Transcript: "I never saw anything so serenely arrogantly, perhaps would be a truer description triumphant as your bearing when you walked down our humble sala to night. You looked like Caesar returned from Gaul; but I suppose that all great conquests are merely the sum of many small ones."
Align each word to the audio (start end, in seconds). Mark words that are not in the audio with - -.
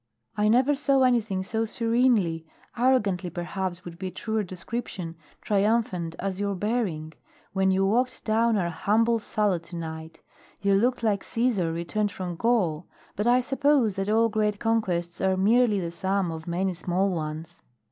"I 0.35 0.47
never 0.47 0.73
saw 0.73 1.03
anything 1.03 1.43
so 1.43 1.63
serenely 1.63 2.47
arrogantly, 2.75 3.29
perhaps 3.29 3.85
would 3.85 3.99
be 3.99 4.07
a 4.07 4.09
truer 4.09 4.41
description 4.41 5.15
triumphant 5.41 6.15
as 6.17 6.39
your 6.39 6.55
bearing 6.55 7.13
when 7.53 7.69
you 7.69 7.85
walked 7.85 8.25
down 8.25 8.57
our 8.57 8.71
humble 8.71 9.19
sala 9.19 9.59
to 9.59 9.75
night. 9.75 10.19
You 10.59 10.73
looked 10.73 11.03
like 11.03 11.23
Caesar 11.23 11.71
returned 11.71 12.11
from 12.11 12.35
Gaul; 12.35 12.87
but 13.15 13.27
I 13.27 13.41
suppose 13.41 13.95
that 13.97 14.09
all 14.09 14.27
great 14.27 14.59
conquests 14.59 15.21
are 15.21 15.37
merely 15.37 15.79
the 15.79 15.91
sum 15.91 16.31
of 16.31 16.47
many 16.47 16.73
small 16.73 17.11
ones." 17.11 17.61